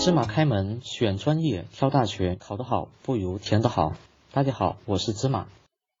[0.00, 3.94] 芝麻开门，选专业，挑大学，考得好不如填得好。
[4.32, 5.48] 大家好，我是芝麻。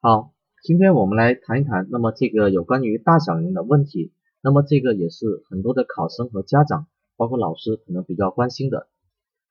[0.00, 0.30] 好，
[0.62, 4.12] 今天我们来谈一谈，那么这个有关于大小年的问题。
[4.40, 8.86] 那么这个也是很多的考生和家长，包括老师可能比较关心的。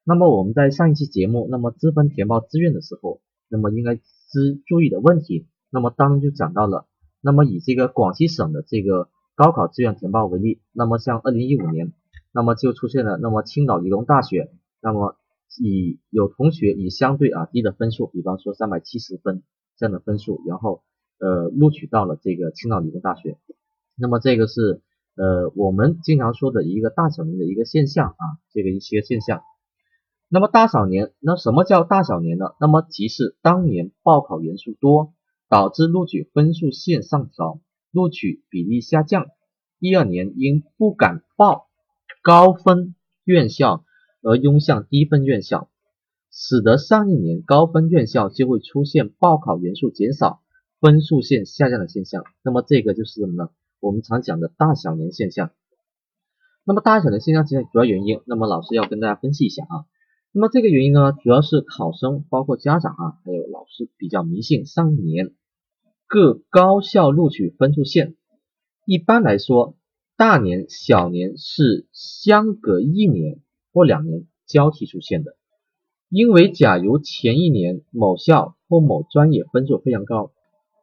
[0.05, 3.20] 那么我们在上一期节目，那么资分填报志愿的时候，
[3.50, 4.02] 那么应该知
[4.66, 6.88] 注意的问题，那么当中就讲到了，
[7.20, 11.91] 那么以这个广西省的这个高考志愿填报为例，那么像二零一五年，
[12.38, 15.15] 那么就出现了，那么青岛理工大学，那么
[15.59, 19.41] 以有同学以相对啊低的分数，比方说三百七十分
[19.75, 20.83] 这样的分数，然后
[21.19, 23.39] 呃录取到了这个青岛理工大学，
[23.95, 24.83] 那么这个是
[25.15, 28.23] 呃我们经常说的一个大小年的一个现象啊，
[28.54, 29.42] 这个一些现象。
[30.29, 32.53] 那么大小年，那什么叫大小年呢？
[32.59, 35.16] 那么即是当年报考人数多，
[35.50, 37.59] 导致录取分数线上调，
[37.92, 39.25] 录取比例下降。
[39.80, 41.67] 一二年因不敢报
[42.27, 43.86] 高分院校
[44.22, 45.69] 而涌向低分院校，
[46.30, 50.42] 使得上一年高分院校就会出现报考人数减少、
[50.81, 52.25] 分数线下降的现象。
[52.44, 53.50] 那么这个就是什么呢？
[53.80, 55.52] 我们常讲的大小年现象。
[56.66, 59.88] 那么大小年现象其实主要原因，那么老师要跟大家分析一下啊。
[60.34, 65.34] 那么这个原因呢，主要是考生包括家长啊，还有老师比较迷信上一年
[66.08, 68.17] 各高校录取分数线。
[68.86, 69.78] 一般来说，
[70.18, 73.40] 大年、小年是相隔一年
[73.72, 75.36] 或两年交替出现的。
[76.09, 80.32] 因为假如前一年某校或某专业分数非常高，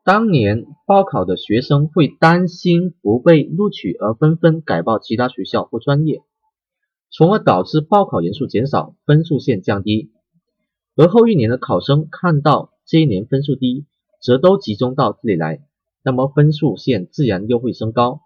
[0.05, 6.23] 当年报考的学生会担心不被录取而纷纷改报其他学校或专业。
[7.11, 10.13] 从而导致报考人数减少，分数线降低，
[10.95, 13.87] 而后一年的考生看到这一年分数低，
[14.21, 15.61] 则都集中到这里来，
[16.05, 18.21] 那么分数线自然又会升高，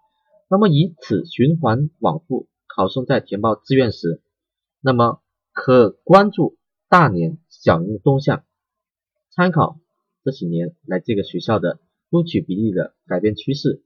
[0.49, 4.21] 那么以此循环往复，考生在填报志愿时，
[4.81, 5.21] 那么
[5.53, 6.57] 可关注
[6.89, 8.43] 大年、小年动向，
[9.29, 9.79] 参考
[10.23, 13.83] 这几年来这个学校的录取比例的改变趋势，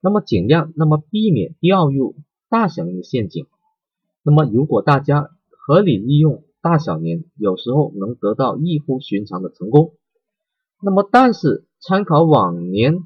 [0.00, 2.14] 那么尽量那么避免掉入
[2.48, 3.46] 大小年的陷阱。
[4.22, 9.94] 那么，如果大家合理利用大小年，有时候能得到异乎寻常的成功。
[10.80, 12.98] 那么，但是参考往年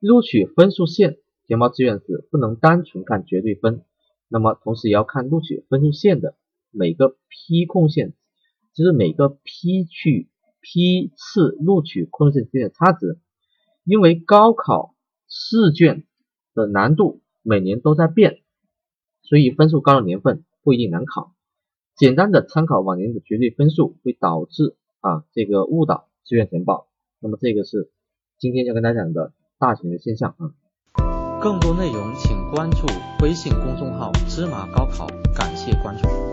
[0.00, 1.18] 录取分数线
[1.48, 3.82] 填报志愿时，不能单纯看绝对分，
[4.28, 6.36] 那么同时也要看录取分数线的
[6.70, 8.12] 每个批控线，
[8.74, 10.28] 就是每个批去
[10.60, 13.18] 批次录取控制线之间的差值。
[13.82, 14.94] 因为高考
[15.26, 16.04] 试卷
[16.52, 18.42] 的难度每年都在变。
[19.22, 21.34] 所以分数高的年份不一定难考，
[21.96, 26.88] 简单的参考往年的绝对分数会导致啊这个误导志愿填报。
[27.20, 27.90] 那么这个是
[28.38, 30.52] 今天要跟大家讲的大型的现象啊。
[31.40, 32.84] 更多内容请关注
[33.22, 36.28] 微信公众号芝麻高考，感谢关注。